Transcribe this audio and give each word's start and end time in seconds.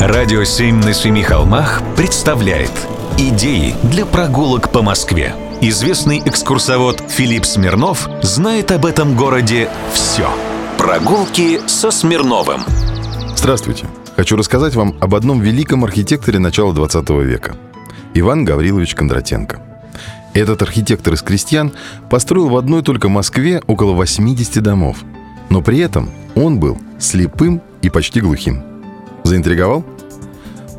Радио 0.00 0.44
«Семь 0.44 0.76
на 0.76 0.94
семи 0.94 1.22
холмах» 1.22 1.82
представляет 1.94 2.70
Идеи 3.18 3.74
для 3.82 4.06
прогулок 4.06 4.72
по 4.72 4.80
Москве. 4.80 5.34
Известный 5.60 6.22
экскурсовод 6.24 7.02
Филипп 7.10 7.44
Смирнов 7.44 8.08
знает 8.22 8.72
об 8.72 8.86
этом 8.86 9.14
городе 9.14 9.68
все. 9.92 10.26
Прогулки 10.78 11.60
со 11.66 11.90
Смирновым. 11.90 12.62
Здравствуйте. 13.36 13.88
Хочу 14.16 14.36
рассказать 14.36 14.74
вам 14.74 14.96
об 15.02 15.14
одном 15.14 15.42
великом 15.42 15.84
архитекторе 15.84 16.38
начала 16.38 16.72
20 16.72 17.10
века. 17.10 17.56
Иван 18.14 18.46
Гаврилович 18.46 18.94
Кондратенко. 18.94 19.60
Этот 20.32 20.62
архитектор 20.62 21.12
из 21.12 21.20
крестьян 21.20 21.72
построил 22.08 22.48
в 22.48 22.56
одной 22.56 22.82
только 22.82 23.10
Москве 23.10 23.62
около 23.66 23.92
80 23.92 24.62
домов. 24.62 24.96
Но 25.50 25.60
при 25.60 25.80
этом 25.80 26.08
он 26.34 26.58
был 26.58 26.78
слепым 26.98 27.60
и 27.82 27.90
почти 27.90 28.22
глухим. 28.22 28.69
Заинтриговал? 29.30 29.84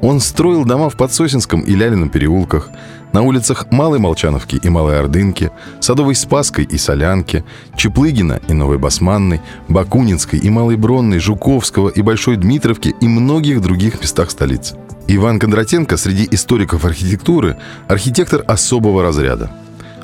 Он 0.01 0.19
строил 0.19 0.65
дома 0.65 0.89
в 0.89 0.97
Подсосинском 0.97 1.61
и 1.61 1.73
Лялином 1.73 2.09
переулках, 2.09 2.69
на 3.13 3.21
улицах 3.21 3.71
Малой 3.71 3.99
Молчановки 3.99 4.59
и 4.61 4.67
Малой 4.67 4.99
Ордынки, 4.99 5.51
Садовой 5.79 6.15
Спаской 6.15 6.65
и 6.65 6.77
Солянки, 6.77 7.45
Чеплыгина 7.77 8.41
и 8.49 8.53
Новой 8.53 8.77
Басманной, 8.77 9.39
Бакунинской 9.69 10.37
и 10.37 10.49
Малой 10.49 10.75
Бронной, 10.75 11.19
Жуковского 11.19 11.87
и 11.87 12.01
Большой 12.01 12.35
Дмитровки 12.35 12.93
и 12.99 13.07
многих 13.07 13.61
других 13.61 14.01
местах 14.01 14.29
столицы. 14.31 14.75
Иван 15.07 15.39
Кондратенко 15.39 15.95
среди 15.95 16.27
историков 16.29 16.83
архитектуры– 16.83 17.55
архитектор 17.87 18.43
особого 18.47 19.01
разряда. 19.01 19.49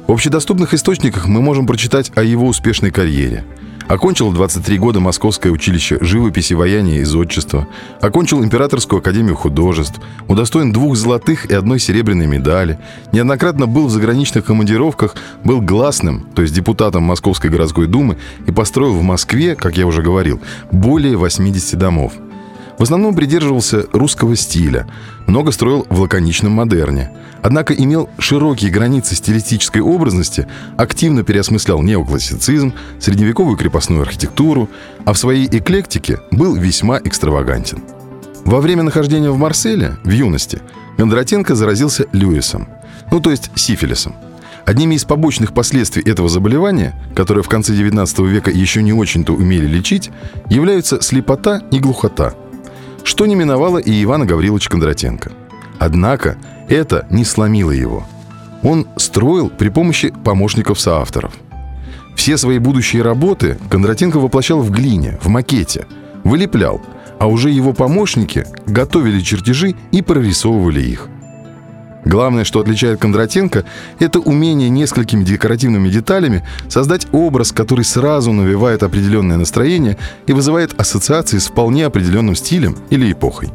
В 0.07 0.13
общедоступных 0.13 0.73
источниках 0.73 1.27
мы 1.27 1.41
можем 1.41 1.67
прочитать 1.67 2.13
о 2.15 2.23
его 2.23 2.47
успешной 2.47 2.91
карьере– 2.91 3.43
Окончил 3.87 4.33
23 4.33 4.77
года 4.79 4.99
Московское 4.99 5.49
училище 5.49 5.97
живописи, 6.01 6.53
ваяния 6.53 6.99
и 6.99 7.03
зодчества. 7.03 7.67
Окончил 8.01 8.43
Императорскую 8.43 8.99
академию 8.99 9.35
художеств. 9.37 10.01
Удостоен 10.27 10.73
двух 10.73 10.97
золотых 10.97 11.45
и 11.49 11.53
одной 11.53 11.79
серебряной 11.79 12.27
медали. 12.27 12.79
Неоднократно 13.13 13.65
был 13.65 13.87
в 13.87 13.91
заграничных 13.91 14.43
командировках, 14.43 15.15
был 15.45 15.61
гласным, 15.61 16.27
то 16.35 16.41
есть 16.41 16.53
депутатом 16.53 17.03
Московской 17.03 17.49
городской 17.49 17.87
думы 17.87 18.17
и 18.45 18.51
построил 18.51 18.93
в 18.93 19.03
Москве, 19.03 19.55
как 19.55 19.77
я 19.77 19.87
уже 19.87 20.01
говорил, 20.01 20.41
более 20.71 21.15
80 21.15 21.79
домов– 21.79 22.13
в 22.77 22.83
основном 22.83 23.15
придерживался 23.15 23.85
русского 23.91 24.35
стиля, 24.35 24.87
много 25.25 25.51
строил 25.51 25.85
в 25.89 25.99
лаконичном 25.99 26.51
модерне. 26.51 27.11
Однако 27.41 27.73
имел 27.73 28.09
широкие 28.19 28.71
границы 28.71 29.15
стилистической 29.15 29.81
образности, 29.81 30.47
активно 30.77 31.23
переосмыслял 31.23 31.81
неоклассицизм, 31.81 32.73
средневековую 32.99 33.57
крепостную 33.57 34.01
архитектуру, 34.01 34.69
а 35.05 35.13
в 35.13 35.17
своей 35.17 35.47
эклектике 35.47 36.19
был 36.31 36.55
весьма 36.55 36.99
экстравагантен. 36.99 37.83
Во 38.45 38.61
время 38.61 38.83
нахождения 38.83 39.31
в 39.31 39.37
Марселе, 39.37 39.97
в 40.03 40.09
юности, 40.09 40.61
Кондратенко 40.97 41.55
заразился 41.55 42.05
Льюисом, 42.11 42.67
ну 43.11 43.19
то 43.19 43.31
есть 43.31 43.51
сифилисом. 43.55 44.15
Одними 44.65 44.95
из 44.95 45.05
побочных 45.05 45.53
последствий 45.53 46.03
этого 46.03 46.27
заболевания, 46.27 46.93
которое 47.15 47.41
в 47.41 47.47
конце 47.47 47.73
XIX 47.73 48.27
века 48.27 48.51
еще 48.51 48.83
не 48.83 48.91
очень-то 48.91 49.33
умели 49.33 49.65
лечить, 49.65 50.09
являются 50.49 51.01
слепота 51.01 51.61
и 51.71 51.79
глухота– 51.79 52.33
что 53.07 53.25
не 53.25 53.35
миновало 53.35 53.77
и 53.77 54.03
Ивана 54.03 54.25
Гавриловича 54.25 54.69
Кондратенко. 54.69 55.31
Однако 55.79 56.37
это 56.67 57.07
не 57.09 57.23
сломило 57.23 57.71
его. 57.71 58.05
Он 58.63 58.85
строил 58.97 59.49
при 59.49 59.69
помощи 59.69 60.13
помощников-соавторов. 60.25 61.31
Все 62.17 62.35
свои 62.35 62.59
будущие 62.59 63.03
работы 63.03 63.57
Кондратенко 63.69 64.19
воплощал 64.19 64.59
в 64.59 64.71
глине, 64.71 65.17
в 65.21 65.29
макете, 65.29 65.87
вылеплял, 66.25 66.81
а 67.17 67.27
уже 67.27 67.49
его 67.49 67.71
помощники 67.71 68.45
готовили 68.65 69.21
чертежи 69.21 69.75
и 69.93 70.01
прорисовывали 70.01 70.81
их– 70.81 71.07
Главное, 72.05 72.43
что 72.43 72.59
отличает 72.59 72.99
Кондратенко, 72.99 73.65
это 73.99 74.19
умение 74.19 74.69
несколькими 74.69 75.23
декоративными 75.23 75.89
деталями 75.89 76.43
создать 76.69 77.07
образ, 77.11 77.51
который 77.51 77.83
сразу 77.83 78.31
навевает 78.31 78.83
определенное 78.83 79.37
настроение 79.37 79.97
и 80.25 80.33
вызывает 80.33 80.79
ассоциации 80.79 81.37
с 81.37 81.47
вполне 81.47 81.85
определенным 81.85 82.35
стилем 82.35 82.77
или 82.89 83.11
эпохой. 83.11 83.49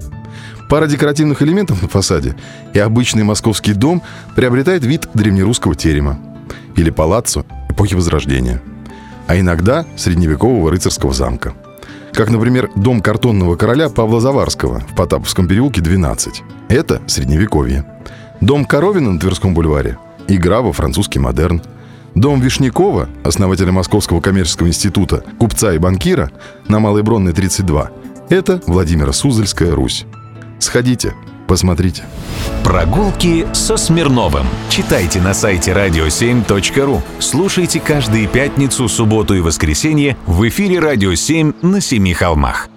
Пара 0.68 0.86
декоративных 0.86 1.42
элементов 1.42 1.82
на 1.82 1.88
фасаде, 1.88 2.34
и 2.72 2.78
обычный 2.78 3.24
московский 3.24 3.74
дом 3.74 4.02
приобретает 4.34 4.84
вид 4.84 5.06
древнерусского 5.12 5.74
терема 5.74 6.18
или 6.76 6.90
палаццо 6.90 7.44
эпохи 7.68 7.94
Возрождения, 7.94 8.62
а 9.26 9.38
иногда 9.38 9.84
средневекового 9.96 10.70
рыцарского 10.70 11.12
замка. 11.12 11.54
Как, 12.12 12.30
например, 12.30 12.70
дом 12.76 13.00
картонного 13.00 13.56
короля 13.56 13.88
Павла 13.88 14.20
Заварского 14.20 14.80
в 14.80 14.94
Потаповском 14.94 15.48
переулке 15.48 15.80
12. 15.80 16.42
Это 16.68 17.00
средневековье. 17.06 17.86
Дом 18.42 18.64
Коровина 18.64 19.12
на 19.12 19.20
Тверском 19.20 19.54
бульваре. 19.54 19.98
Игра 20.26 20.62
во 20.62 20.72
французский 20.72 21.20
модерн. 21.20 21.62
Дом 22.16 22.40
Вишнякова, 22.40 23.08
основателя 23.22 23.70
Московского 23.70 24.20
коммерческого 24.20 24.66
института, 24.66 25.22
купца 25.38 25.72
и 25.72 25.78
банкира, 25.78 26.32
на 26.66 26.80
Малой 26.80 27.04
Бронной 27.04 27.32
32. 27.32 27.90
Это 28.30 28.60
Владимира 28.66 29.12
Суздальская 29.12 29.70
Русь. 29.72 30.06
Сходите, 30.58 31.14
посмотрите. 31.46 32.02
Прогулки 32.64 33.46
со 33.52 33.76
Смирновым. 33.76 34.46
Читайте 34.68 35.20
на 35.20 35.34
сайте 35.34 35.70
radio7.ru. 35.70 37.00
Слушайте 37.20 37.78
каждые 37.78 38.26
пятницу, 38.26 38.88
субботу 38.88 39.34
и 39.34 39.40
воскресенье 39.40 40.16
в 40.26 40.48
эфире 40.48 40.80
«Радио 40.80 41.12
7» 41.12 41.64
на 41.64 41.80
Семи 41.80 42.12
холмах. 42.12 42.71